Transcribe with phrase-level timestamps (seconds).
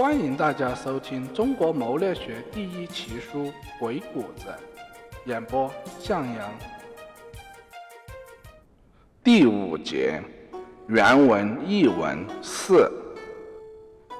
[0.00, 3.44] 欢迎大家收听中国谋略学第一奇书
[3.78, 4.46] 《鬼谷子》，
[5.26, 6.50] 演播向阳。
[9.22, 10.18] 第五节，
[10.86, 12.90] 原文译文四。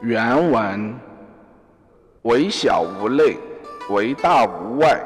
[0.02, 0.94] 原文：
[2.24, 3.38] 为小无内，
[3.88, 5.02] 为大无外，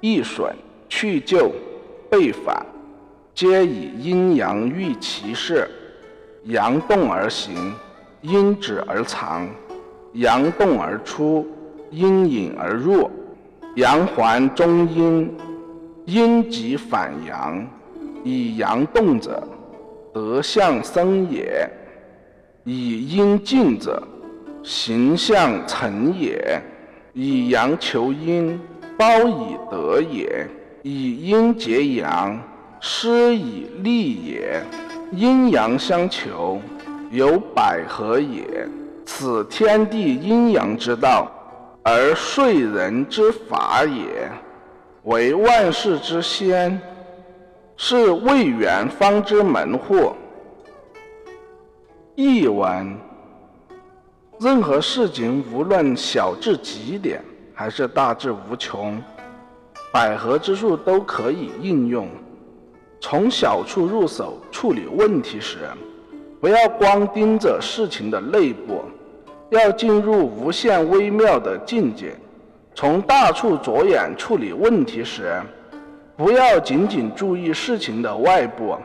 [0.00, 0.54] 易损
[0.88, 1.50] 去旧，
[2.08, 2.64] 备反，
[3.34, 5.68] 皆以阴阳御其事。
[6.44, 7.74] 阳动而行，
[8.22, 9.48] 阴止而藏；
[10.14, 11.46] 阳动而出，
[11.90, 13.10] 阴隐而入。
[13.76, 15.30] 阳还中阴，
[16.06, 17.66] 阴极反阳。
[18.24, 19.46] 以阳动者，
[20.12, 21.68] 德象生也；
[22.64, 24.02] 以阴静者，
[24.62, 26.60] 形象成也。
[27.12, 28.58] 以阳求阴，
[28.96, 30.46] 包以德也；
[30.82, 32.38] 以阴结阳，
[32.80, 34.60] 施以利也。
[35.12, 36.60] 阴阳相求，
[37.10, 38.68] 有百合也。
[39.10, 41.32] 此天地阴阳之道，
[41.82, 44.30] 而睡人之法也。
[45.04, 46.78] 为万事之先，
[47.74, 50.12] 是未元方之门户。
[52.16, 52.94] 译文：
[54.38, 57.24] 任何事情，无论小至极点，
[57.54, 59.02] 还是大至无穷，
[59.90, 62.06] 百合之术都可以应用。
[63.00, 65.60] 从小处入手处理问题时，
[66.42, 68.82] 不要光盯着事情的内部，
[69.50, 72.12] 要进入无限微妙的境界。
[72.74, 75.40] 从大处着眼处理问题时，
[76.16, 78.76] 不要仅仅注意事情的外部，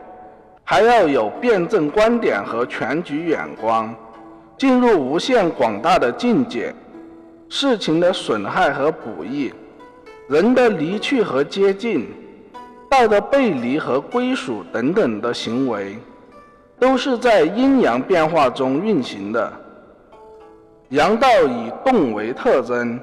[0.64, 3.94] 还要有辩证观点和全局眼光，
[4.58, 6.74] 进入无限广大的境界。
[7.50, 9.54] 事情的损害和补益，
[10.28, 12.08] 人的离去和接近。
[12.90, 15.98] 道的背离和归属等等的行为，
[16.80, 19.52] 都是在阴阳变化中运行的。
[20.94, 23.00] 阳道以动为特征，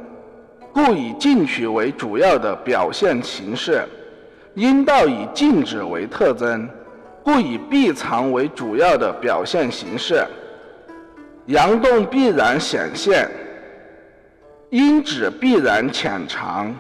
[0.73, 3.81] 故以进取为主要的表现形式；
[4.55, 6.69] 阴道以静止为特征，
[7.25, 10.25] 故以闭藏为主要的表现形式。
[11.47, 13.29] 阳动必然显现，
[14.69, 16.73] 阴止必然潜藏。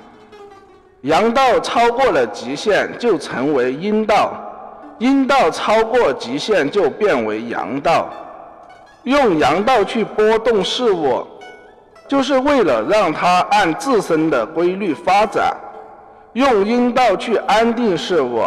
[1.00, 4.32] 阳道超过了极限，就成为阴道；
[5.00, 8.08] 阴道超过极限，就变为阳道。
[9.04, 11.26] 用阳道去波动事物，
[12.06, 15.54] 就是为了让它按自身的规律发展；
[16.34, 18.44] 用阴道去安定事物，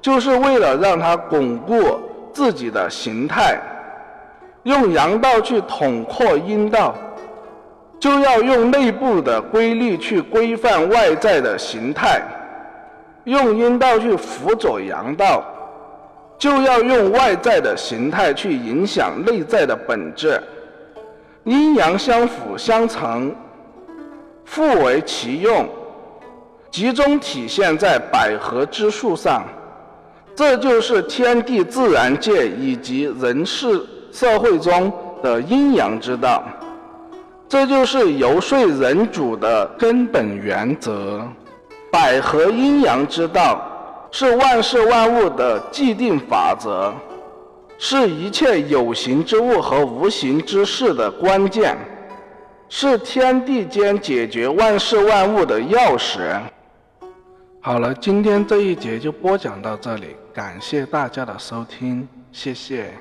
[0.00, 2.00] 就是为了让它巩固
[2.32, 3.60] 自己的形态。
[4.62, 6.94] 用阳道去统括阴道。
[7.98, 12.20] 就要用内部的规律去规范外在的形态，
[13.22, 15.44] 用阴道去辅佐阳道，
[16.42, 20.42] 就要用外在的形态去影响内在的本质。
[21.44, 23.32] 阴阳相辅相成，
[24.52, 25.68] 互为其用，
[26.68, 29.44] 集中体现在百合之术上。
[30.34, 34.92] 这就是天地自然界以及人世社会中
[35.22, 36.42] 的阴阳之道。
[37.48, 41.22] 这就是游说人主的根本原则。
[41.92, 43.62] 百合阴阳之道
[44.14, 46.92] 是万事万物的既定法则，
[47.78, 51.76] 是一切有形之物和无形之事的关键，
[52.68, 56.38] 是天地间解决万事万物的钥匙。
[57.60, 62.92] 好了，今天这一节就播讲到这里，感谢大家的收听，谢谢。